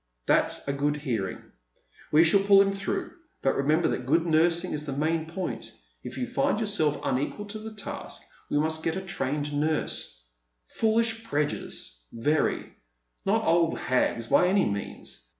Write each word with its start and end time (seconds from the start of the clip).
"That's 0.25 0.67
a 0.67 0.73
good 0.73 0.97
hearing. 0.97 1.43
"We 2.11 2.23
shall 2.23 2.39
pull 2.39 2.59
him 2.59 2.73
through, 2.73 3.11
but 3.43 3.53
remember 3.55 3.87
that 3.89 4.07
good 4.07 4.25
nursing 4.25 4.71
is 4.71 4.83
the 4.87 4.93
main 4.97 5.27
point. 5.27 5.71
If 6.01 6.17
you 6.17 6.25
find 6.25 6.59
yourself 6.59 6.99
tjnequal 7.03 7.47
to 7.49 7.59
the 7.59 7.75
task 7.75 8.23
we 8.49 8.57
must 8.57 8.81
get 8.81 8.95
a 8.95 9.01
trained 9.01 9.53
nurse— 9.53 10.25
foolish 10.79 11.23
prejudice, 11.23 12.03
very— 12.11 12.73
not 13.27 13.43
old 13.45 13.77
hags 13.77 14.25
by 14.25 14.47
any 14.47 14.65
means. 14.65 15.29